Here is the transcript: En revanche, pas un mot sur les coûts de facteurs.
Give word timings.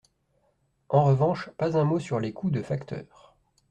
En 0.89 1.03
revanche, 1.03 1.51
pas 1.59 1.77
un 1.77 1.83
mot 1.83 1.99
sur 1.99 2.19
les 2.19 2.33
coûts 2.33 2.49
de 2.49 2.63
facteurs. 2.63 3.35